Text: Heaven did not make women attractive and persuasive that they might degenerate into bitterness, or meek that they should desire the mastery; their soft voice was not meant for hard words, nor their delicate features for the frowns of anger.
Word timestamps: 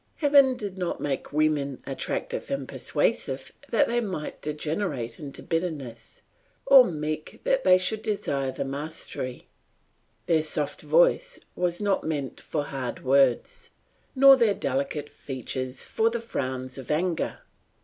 Heaven 0.15 0.57
did 0.57 0.79
not 0.79 0.99
make 0.99 1.31
women 1.31 1.79
attractive 1.85 2.49
and 2.49 2.67
persuasive 2.67 3.51
that 3.69 3.87
they 3.87 4.01
might 4.01 4.41
degenerate 4.41 5.19
into 5.19 5.43
bitterness, 5.43 6.23
or 6.65 6.85
meek 6.85 7.39
that 7.43 7.63
they 7.63 7.77
should 7.77 8.01
desire 8.01 8.51
the 8.51 8.65
mastery; 8.65 9.47
their 10.25 10.41
soft 10.41 10.81
voice 10.81 11.37
was 11.55 11.79
not 11.79 12.03
meant 12.03 12.41
for 12.41 12.63
hard 12.63 13.03
words, 13.05 13.69
nor 14.15 14.35
their 14.35 14.55
delicate 14.55 15.07
features 15.07 15.85
for 15.85 16.09
the 16.09 16.19
frowns 16.19 16.79
of 16.79 16.89
anger. 16.89 17.41